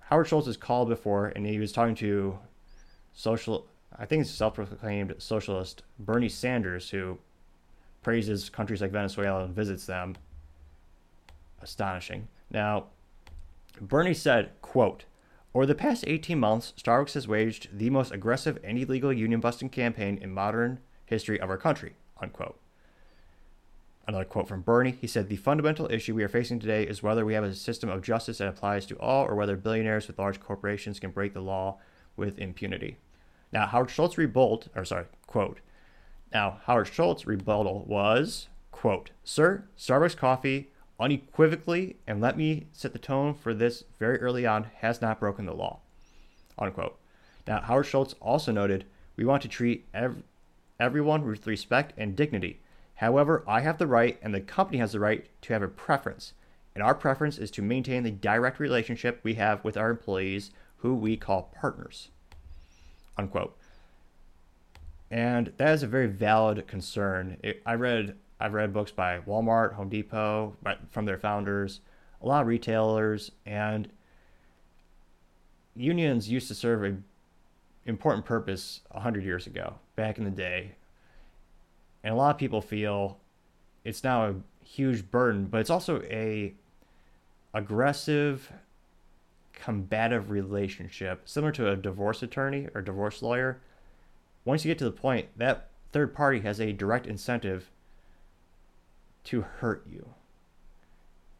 [0.00, 2.38] Howard Schultz has called before, and he was talking to
[3.12, 3.66] social,
[3.98, 7.18] I think it's self-proclaimed socialist Bernie Sanders, who
[8.02, 10.16] praises countries like Venezuela and visits them.
[11.60, 12.28] Astonishing.
[12.50, 12.86] Now,
[13.80, 15.04] Bernie said, "quote
[15.54, 19.70] over the past 18 months, Starbucks has waged the most aggressive and illegal union busting
[19.70, 21.96] campaign in modern history of our country.
[22.20, 22.60] Unquote.
[24.06, 24.96] Another quote from Bernie.
[25.00, 27.88] He said, The fundamental issue we are facing today is whether we have a system
[27.88, 31.40] of justice that applies to all or whether billionaires with large corporations can break the
[31.40, 31.78] law
[32.16, 32.98] with impunity.
[33.52, 35.60] Now, Howard Schultz rebuttal, or sorry, quote.
[36.32, 42.98] Now, Howard Schultz rebuttal was, quote, Sir, Starbucks coffee unequivocally, and let me set the
[42.98, 45.80] tone for this very early on, has not broken the law.
[46.58, 46.98] Unquote.
[47.46, 48.84] Now, Howard Schultz also noted,
[49.16, 50.22] we want to treat ev-
[50.78, 52.60] everyone with respect and dignity.
[52.96, 56.32] However, I have the right and the company has the right to have a preference.
[56.74, 60.94] And our preference is to maintain the direct relationship we have with our employees, who
[60.94, 62.08] we call partners.
[63.16, 63.56] Unquote.
[65.10, 67.38] And that is a very valid concern.
[67.42, 70.56] It, I read I've read books by Walmart, Home Depot,
[70.90, 71.80] from their founders,
[72.22, 73.88] a lot of retailers, and
[75.74, 77.04] unions used to serve an
[77.86, 80.72] important purpose 100 years ago, back in the day.
[82.04, 83.18] And a lot of people feel
[83.84, 86.54] it's now a huge burden, but it's also a
[87.54, 88.52] aggressive
[89.52, 93.60] combative relationship similar to a divorce attorney or divorce lawyer.
[94.44, 97.70] Once you get to the point, that third party has a direct incentive
[99.24, 100.14] to hurt you.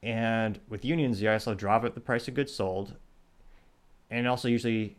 [0.03, 2.95] And with unions, you also drop up the price of goods sold.
[4.11, 4.97] And also, usually,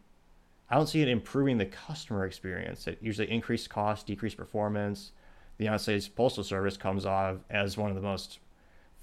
[0.70, 2.88] I don't see it improving the customer experience.
[2.88, 5.12] It usually increased cost, decreased performance.
[5.58, 8.40] The United States Postal Service comes off as one of the most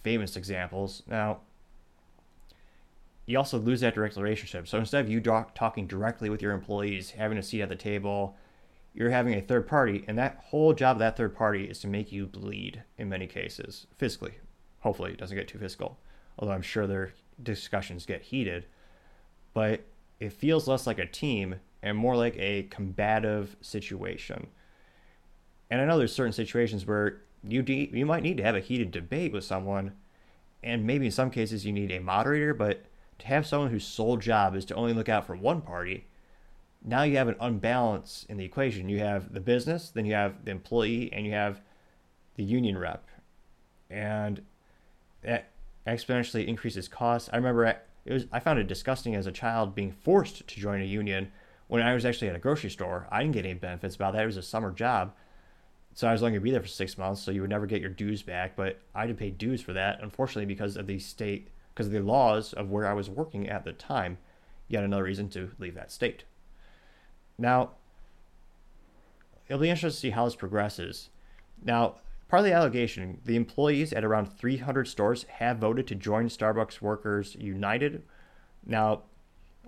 [0.03, 1.03] famous examples.
[1.09, 1.41] Now,
[3.27, 4.69] you also lose that direct relationship.
[4.69, 8.37] So instead of you talking directly with your employees, having a seat at the table,
[8.97, 11.87] you're having a third party, and that whole job of that third party is to
[11.87, 14.39] make you bleed in many cases, physically.
[14.81, 15.99] Hopefully, it doesn't get too physical,
[16.39, 18.65] although I'm sure their discussions get heated.
[19.53, 19.83] But
[20.19, 24.47] it feels less like a team and more like a combative situation.
[25.71, 28.61] And I know there's certain situations where you de- you might need to have a
[28.61, 29.93] heated debate with someone,
[30.63, 32.87] and maybe in some cases you need a moderator, but
[33.19, 36.07] to have someone whose sole job is to only look out for one party,
[36.87, 38.89] now you have an unbalance in the equation.
[38.89, 41.61] You have the business, then you have the employee, and you have
[42.37, 43.09] the union rep.
[43.91, 44.43] And
[45.23, 45.51] that
[45.87, 47.29] exponentially increases costs.
[47.33, 50.81] I remember it was I found it disgusting as a child being forced to join
[50.81, 51.33] a union
[51.69, 53.09] when I was actually at a grocery store.
[53.11, 54.23] I didn't get any benefits about that.
[54.23, 55.13] It was a summer job.
[55.95, 57.67] So I was only going to be there for six months, so you would never
[57.67, 58.55] get your dues back.
[58.55, 61.93] But I had to pay dues for that, unfortunately, because of the state because of
[61.93, 64.17] the laws of where I was working at the time.
[64.67, 66.25] Yet another reason to leave that state.
[67.39, 67.71] Now,
[69.49, 71.11] it'll be interesting to see how this progresses.
[71.63, 71.97] Now,
[72.29, 76.81] part of the allegation, the employees at around 300 stores have voted to join Starbucks
[76.81, 78.03] Workers United.
[78.65, 79.03] Now,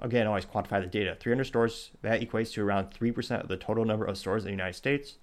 [0.01, 1.17] again, always quantify the data.
[1.19, 4.53] 300 stores, that equates to around 3% of the total number of stores in the
[4.53, 5.19] United States.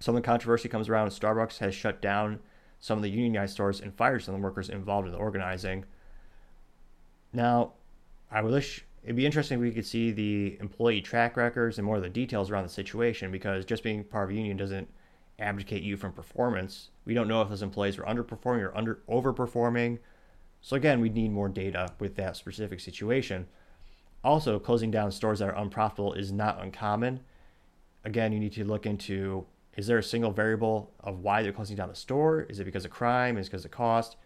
[0.00, 2.40] Some of the controversy comes around Starbucks has shut down
[2.80, 5.84] some of the unionized stores and fired some of the workers involved in the organizing.
[7.32, 7.74] Now,
[8.28, 11.96] I wish it'd be interesting if we could see the employee track records and more
[11.96, 14.88] of the details around the situation because just being part of a union doesn't
[15.38, 16.90] abdicate you from performance.
[17.04, 19.98] We don't know if those employees are underperforming or under overperforming.
[20.60, 23.48] So again, we need more data with that specific situation.
[24.22, 27.20] Also, closing down stores that are unprofitable is not uncommon.
[28.04, 31.76] Again, you need to look into is there a single variable of why they're closing
[31.76, 32.42] down the store?
[32.42, 33.38] Is it because of crime?
[33.38, 34.16] Is it because of cost?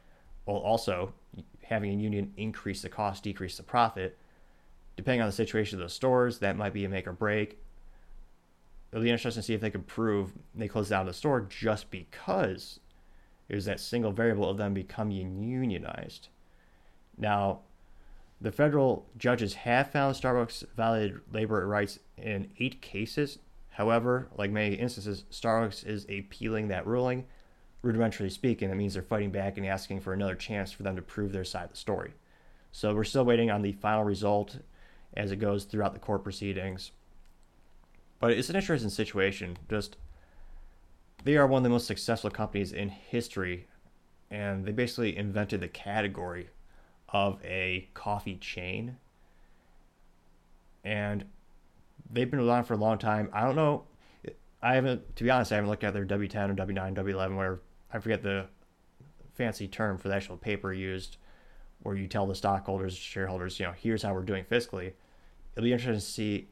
[0.44, 1.14] Well, also,
[1.62, 4.18] having a union increase the cost, decrease the profit.
[4.96, 7.59] Depending on the situation of the stores, that might be a make or break.
[8.90, 11.90] It'll be interesting to see if they can prove they closed down the store just
[11.90, 12.80] because
[13.48, 16.28] it was that single variable of them becoming unionized.
[17.18, 17.61] Now,
[18.40, 23.38] the federal judges have found Starbucks violated labor rights in eight cases,
[23.76, 27.26] However, like many instances, Starbucks is appealing that ruling.
[27.85, 31.02] Rudimentarily speaking, that means they're fighting back and asking for another chance for them to
[31.02, 32.14] prove their side of the story.
[32.72, 34.61] So we're still waiting on the final result
[35.16, 36.92] as it goes throughout the court proceedings.
[38.20, 39.57] But it's an interesting situation.
[39.68, 39.96] Just
[41.24, 43.66] they are one of the most successful companies in history,
[44.31, 46.50] and they basically invented the category
[47.09, 48.96] of a coffee chain.
[50.85, 51.24] And
[52.11, 53.29] they've been around for a long time.
[53.33, 53.85] I don't know.
[54.62, 57.61] I haven't, to be honest, I haven't looked at their W10 or W9, W11, where
[57.92, 58.46] I forget the
[59.35, 61.18] fancy term for the actual paper used,
[61.83, 64.92] where you tell the stockholders, shareholders, you know, here's how we're doing fiscally.
[65.57, 66.49] It'll be interesting to see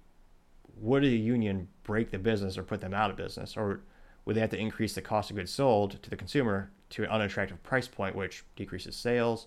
[0.77, 3.83] would a union break the business or put them out of business, or
[4.25, 7.11] would they have to increase the cost of goods sold to the consumer to an
[7.11, 9.47] unattractive price point, which decreases sales?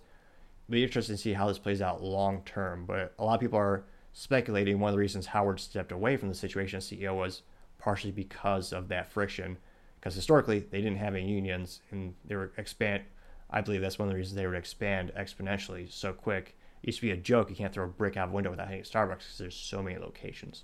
[0.68, 2.86] It'll be interesting to see how this plays out long term.
[2.86, 6.30] But a lot of people are speculating one of the reasons Howard stepped away from
[6.30, 7.42] the situation as CEO was
[7.78, 9.58] partially because of that friction.
[10.00, 13.04] Because historically, they didn't have any unions and they were expand.
[13.50, 16.58] I believe that's one of the reasons they would expand exponentially so quick.
[16.88, 17.50] It used to be a joke.
[17.50, 19.84] You can't throw a brick out of a window without hitting Starbucks because there's so
[19.84, 20.64] many locations.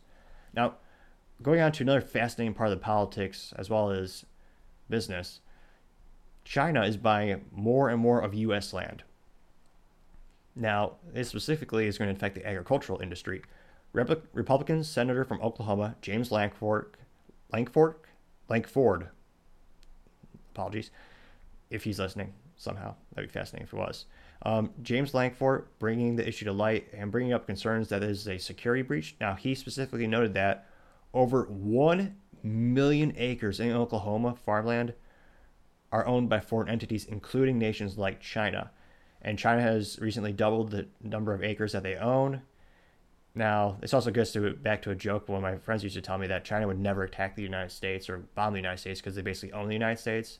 [0.54, 0.76] Now,
[1.42, 4.24] going on to another fascinating part of the politics as well as
[4.90, 5.42] business,
[6.46, 8.72] China is buying more and more of U.S.
[8.72, 9.04] land.
[10.56, 13.42] Now, this specifically is going to affect the agricultural industry.
[13.92, 16.96] Rep- Republican Senator from Oklahoma, James Lankford,
[17.52, 17.96] Lankford,
[18.48, 19.10] Lankford,
[20.54, 20.90] apologies,
[21.70, 22.96] if he's listening somehow.
[23.14, 24.06] That'd be fascinating if it was.
[24.44, 28.38] Um, James Lankford bringing the issue to light and bringing up concerns that is a
[28.38, 29.16] security breach.
[29.20, 30.68] Now, he specifically noted that
[31.14, 34.94] over 1 million acres in Oklahoma farmland
[35.94, 38.72] are owned by foreign entities, including nations like China
[39.24, 42.42] and China has recently doubled the number of acres that they own.
[43.36, 45.28] Now, this also goes to back to a joke.
[45.28, 47.72] One of my friends used to tell me that China would never attack the United
[47.72, 50.40] States or bomb the United States because they basically own the United States.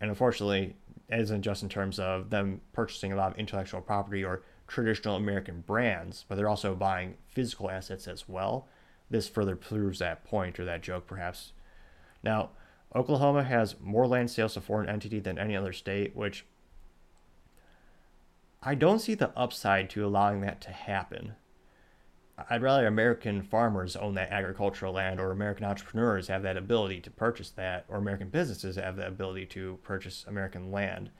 [0.00, 0.76] And unfortunately,
[1.12, 5.62] isn't just in terms of them purchasing a lot of intellectual property or traditional American
[5.66, 8.68] brands, but they're also buying physical assets as well.
[9.10, 11.52] This further proves that point or that joke, perhaps.
[12.22, 12.50] Now,
[12.94, 16.44] Oklahoma has more land sales to foreign entity than any other state, which
[18.62, 21.34] I don't see the upside to allowing that to happen.
[22.48, 27.10] I'd rather American farmers own that agricultural land or American entrepreneurs have that ability to
[27.10, 31.10] purchase that or American businesses have that ability to purchase American land.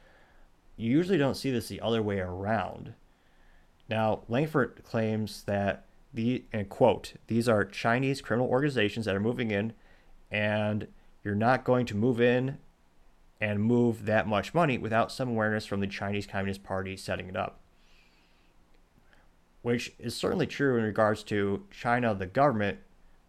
[0.76, 2.94] You usually don't see this the other way around.
[3.88, 9.50] Now, Lankford claims that the and quote, these are Chinese criminal organizations that are moving
[9.50, 9.72] in
[10.30, 10.88] and
[11.24, 12.58] you're not going to move in
[13.40, 17.37] and move that much money without some awareness from the Chinese Communist Party setting it
[17.37, 17.62] up.
[19.62, 22.79] Which is certainly true in regards to China, the government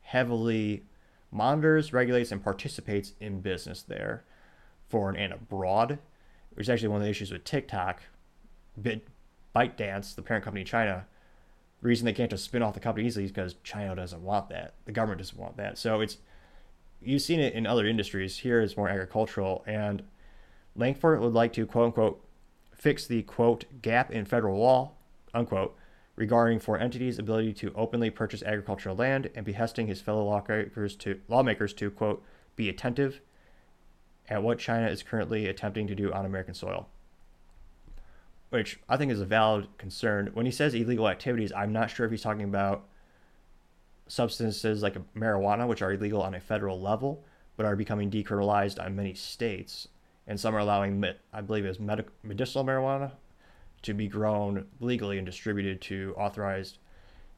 [0.02, 0.84] heavily
[1.32, 4.24] monitors, regulates, and participates in business there,
[4.90, 6.00] foreign and abroad.
[6.54, 8.04] Which is actually one of the issues with TikTok.
[8.80, 9.08] Bit
[9.56, 11.06] ByteDance, the parent company in China,
[11.82, 14.50] the reason they can't just spin off the company easily is because China doesn't want
[14.50, 14.74] that.
[14.86, 15.78] The government doesn't want that.
[15.78, 16.18] So it's
[17.02, 18.38] you've seen it in other industries.
[18.38, 20.02] Here it's more agricultural, and
[20.76, 22.26] Lankford would like to quote unquote
[22.74, 24.92] fix the quote gap in federal law
[25.34, 25.76] unquote
[26.16, 31.20] regarding for entities' ability to openly purchase agricultural land and behesting his fellow lawmakers to
[31.28, 32.24] lawmakers to quote
[32.56, 33.20] be attentive
[34.30, 36.88] at what China is currently attempting to do on American soil.
[38.50, 40.30] Which I think is a valid concern.
[40.34, 42.86] When he says illegal activities, I'm not sure if he's talking about
[44.08, 47.24] substances like marijuana, which are illegal on a federal level,
[47.58, 49.88] but are becoming decriminalized on many states.
[50.28, 53.14] And some are allowing, I believe, is medicinal marijuana
[53.84, 56.78] to be grown legally and distributed to authorized.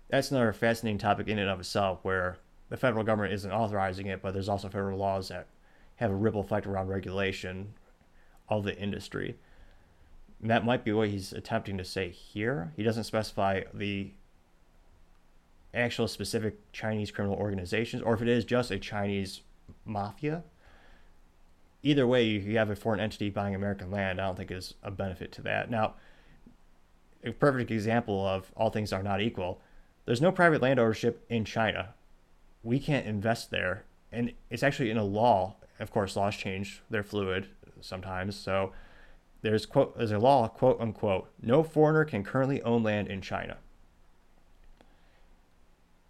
[0.09, 2.37] That's another fascinating topic in and of itself, where
[2.69, 5.47] the federal government isn't authorizing it, but there's also federal laws that
[5.97, 7.73] have a ripple effect around regulation
[8.49, 9.35] of the industry.
[10.41, 12.73] And that might be what he's attempting to say here.
[12.75, 14.11] He doesn't specify the
[15.73, 19.41] actual specific Chinese criminal organizations, or if it is just a Chinese
[19.85, 20.43] mafia.
[21.81, 24.19] Either way, you have a foreign entity buying American land.
[24.19, 25.69] I don't think is a benefit to that.
[25.69, 25.95] Now,
[27.25, 29.59] a perfect example of all things are not equal.
[30.05, 31.93] There's no private land ownership in China.
[32.63, 35.55] We can't invest there, and it's actually in a law.
[35.79, 37.47] Of course, laws change; they're fluid
[37.81, 38.35] sometimes.
[38.35, 38.71] So
[39.41, 43.57] there's quote there's a law quote unquote no foreigner can currently own land in China.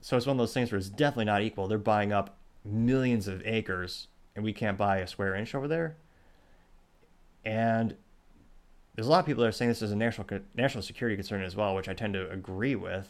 [0.02, 1.68] So it's one of those things where it's definitely not equal.
[1.68, 5.98] They're buying up millions of acres, and we can't buy a square inch over there.
[7.44, 7.96] And
[8.96, 11.44] there's a lot of people that are saying this is a national national security concern
[11.44, 13.10] as well, which I tend to agree with.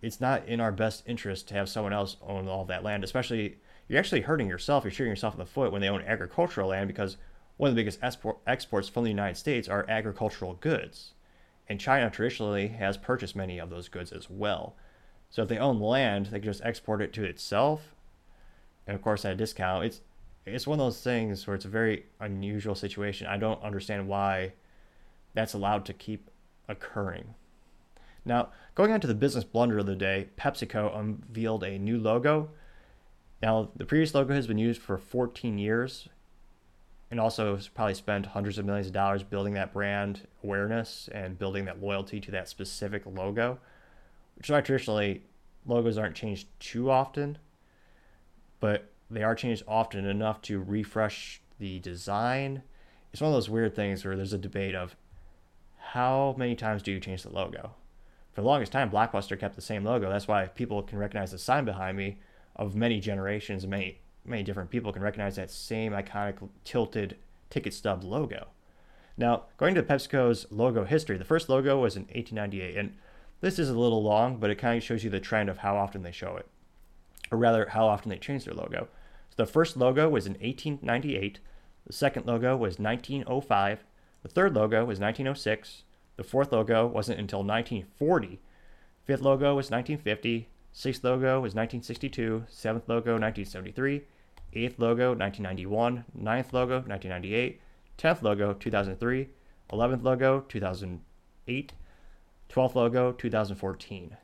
[0.00, 3.58] It's not in our best interest to have someone else own all that land, especially
[3.88, 4.84] you're actually hurting yourself.
[4.84, 7.18] You're shooting yourself in the foot when they own agricultural land because
[7.58, 11.12] one of the biggest export, exports from the United States are agricultural goods.
[11.68, 14.74] And China traditionally has purchased many of those goods as well.
[15.28, 17.94] So if they own land, they can just export it to itself,
[18.86, 19.84] and of course at a discount.
[19.84, 20.00] It's
[20.46, 23.26] it's one of those things where it's a very unusual situation.
[23.26, 24.54] I don't understand why
[25.34, 26.30] that's allowed to keep
[26.68, 27.34] occurring.
[28.24, 32.50] Now, going on to the business blunder of the day, PepsiCo unveiled a new logo.
[33.42, 36.08] Now, the previous logo has been used for 14 years
[37.10, 41.64] and also probably spent hundreds of millions of dollars building that brand awareness and building
[41.64, 43.58] that loyalty to that specific logo
[44.40, 45.20] which is why traditionally
[45.66, 47.36] logos aren't changed too often,
[48.58, 52.62] but they are changed often enough to refresh the design.
[53.12, 54.96] It's one of those weird things where there's a debate of
[55.92, 57.74] how many times do you change the logo?
[58.32, 60.08] For the longest time, Blockbuster kept the same logo.
[60.08, 62.18] That's why people can recognize the sign behind me
[62.54, 67.16] of many generations, many many different people can recognize that same iconic tilted
[67.48, 68.48] ticket stub logo.
[69.16, 72.96] Now, going to PepsiCo's logo history, the first logo was in 1898, and
[73.40, 75.76] this is a little long, but it kind of shows you the trend of how
[75.76, 76.46] often they show it,
[77.32, 78.86] or rather, how often they change their logo.
[79.30, 81.40] So the first logo was in 1898,
[81.86, 83.84] the second logo was 1905,
[84.22, 85.84] the third logo was 1906,
[86.16, 88.40] the fourth logo wasn't until 1940,
[89.04, 94.02] fifth logo was 1950, sixth logo was 1962, seventh logo 1973,
[94.52, 97.60] eighth logo 1991, ninth logo 1998,
[97.96, 99.28] tenth logo 2003,
[99.72, 101.72] eleventh logo 2008,
[102.50, 104.16] 12th logo 2014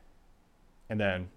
[0.89, 1.29] and then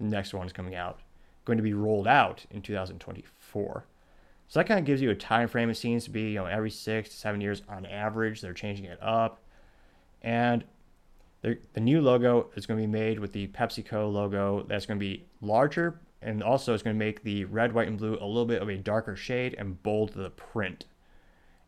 [0.00, 1.00] the next one is coming out
[1.44, 3.86] going to be rolled out in 2024
[4.48, 6.46] so that kind of gives you a time frame it seems to be you know
[6.46, 9.40] every six to seven years on average they're changing it up
[10.22, 10.64] and
[11.42, 15.04] The, new logo is going to be made with the PepsiCo logo that's going to
[15.04, 18.46] be larger and also it's going to make the red, white, and blue a little
[18.46, 20.84] bit of a darker shade and bold the print.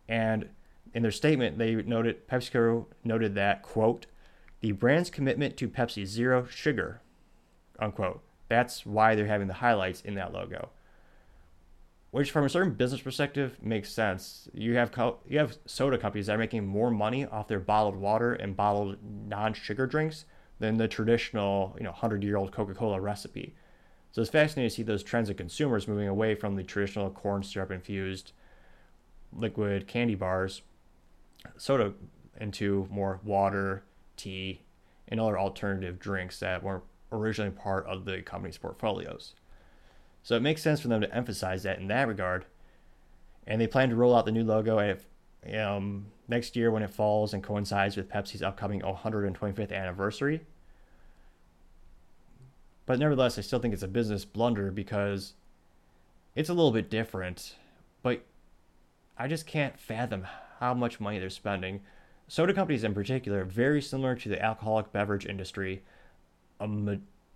[0.09, 0.49] And
[0.93, 4.07] in their statement, they noted PepsiCo noted that quote
[4.61, 7.01] the brand's commitment to Pepsi Zero Sugar,
[7.79, 8.23] unquote.
[8.49, 10.71] That's why they're having the highlights in that logo.
[12.11, 14.49] Which, from a certain business perspective, makes sense.
[14.53, 17.97] You have co- you have soda companies that are making more money off their bottled
[17.97, 18.97] water and bottled
[19.29, 20.25] non-sugar drinks
[20.59, 23.55] than the traditional, you know, hundred-year-old Coca-Cola recipe.
[24.11, 27.45] So it's fascinating to see those trends of consumers moving away from the traditional corn
[27.45, 28.33] syrup infused
[29.33, 30.63] liquid candy bars,
[31.57, 31.93] soda,
[32.41, 33.85] into more water,
[34.17, 34.63] tea,
[35.07, 36.83] and other alternative drinks that weren't
[37.13, 39.35] originally part of the company's portfolios.
[40.23, 42.45] So it makes sense for them to emphasize that in that regard.
[43.47, 45.01] And they plan to roll out the new logo at
[45.59, 50.41] um, next year when it falls and coincides with Pepsi's upcoming 125th anniversary.
[52.87, 55.35] But nevertheless, I still think it's a business blunder because
[56.35, 57.55] it's a little bit different.
[58.03, 58.25] But
[59.17, 60.27] I just can't fathom
[60.59, 61.81] how much money they're spending.
[62.29, 65.83] Soda companies, in particular, very similar to the alcoholic beverage industry,
[66.61, 66.67] a,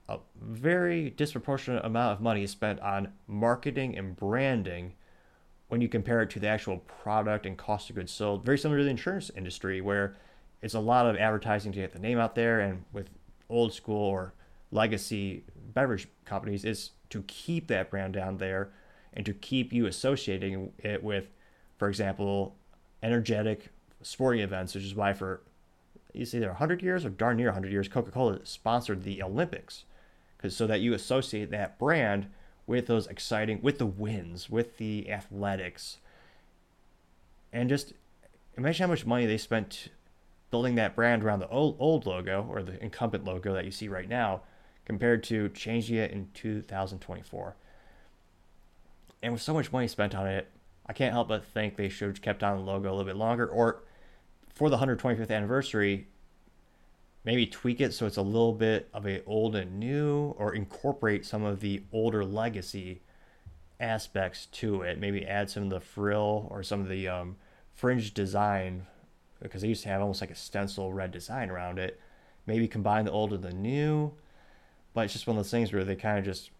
[0.08, 4.94] a very disproportionate amount of money is spent on marketing and branding
[5.68, 8.44] when you compare it to the actual product and cost of goods sold.
[8.44, 10.16] Very similar to the insurance industry, where
[10.60, 13.08] it's a lot of advertising to get the name out there, and with
[13.48, 14.34] old school or
[14.70, 18.70] legacy beverage companies, is to keep that brand down there
[19.14, 21.28] and to keep you associating it with,
[21.78, 22.56] for example,
[23.02, 23.70] energetic
[24.02, 25.40] sporting events, which is why for
[26.12, 29.84] it's either 100 years or darn near 100 years, Coca Cola sponsored the Olympics.
[30.44, 32.26] Because so that you associate that brand
[32.66, 35.96] with those exciting, with the wins, with the athletics.
[37.50, 37.94] And just
[38.54, 39.88] imagine how much money they spent
[40.50, 43.88] building that brand around the old, old logo or the incumbent logo that you see
[43.88, 44.42] right now
[44.84, 47.56] compared to changing it in 2024.
[49.22, 50.50] And with so much money spent on it,
[50.84, 53.16] I can't help but think they should have kept on the logo a little bit
[53.16, 53.82] longer or
[54.54, 56.08] for the 125th anniversary,
[57.24, 61.24] maybe tweak it so it's a little bit of a old and new, or incorporate
[61.24, 63.00] some of the older legacy
[63.80, 64.98] aspects to it.
[64.98, 67.36] Maybe add some of the frill or some of the um,
[67.74, 68.86] fringe design
[69.40, 72.00] because they used to have almost like a stencil red design around it.
[72.46, 74.12] Maybe combine the old and the new,
[74.92, 76.50] but it's just one of those things where they kind of just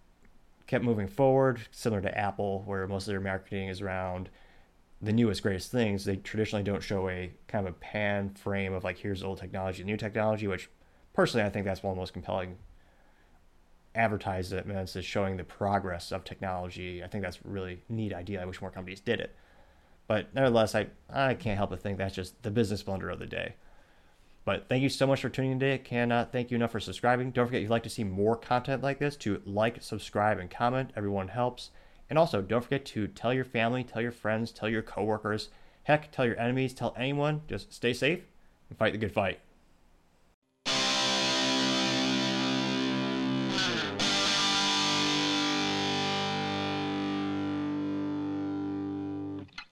[0.66, 4.30] kept moving forward, similar to Apple, where most of their marketing is around
[5.04, 8.84] the newest greatest things they traditionally don't show a kind of a pan frame of
[8.84, 10.70] like here's old technology new technology which
[11.12, 12.56] personally i think that's one of the most compelling
[13.94, 18.44] advertisements is showing the progress of technology i think that's a really neat idea i
[18.44, 19.34] wish more companies did it
[20.06, 23.26] but nevertheless i, I can't help but think that's just the business blunder of the
[23.26, 23.54] day
[24.44, 25.78] but thank you so much for tuning in today.
[25.78, 27.30] Cannot uh, thank you enough for subscribing.
[27.30, 30.50] Don't forget, if you'd like to see more content like this, to like, subscribe, and
[30.50, 30.90] comment.
[30.96, 31.70] Everyone helps.
[32.10, 35.48] And also, don't forget to tell your family, tell your friends, tell your coworkers,
[35.84, 37.42] heck, tell your enemies, tell anyone.
[37.48, 38.24] Just stay safe
[38.68, 39.40] and fight the good fight.